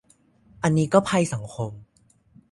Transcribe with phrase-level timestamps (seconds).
[0.63, 1.71] อันนี้ก็ภัยสังคม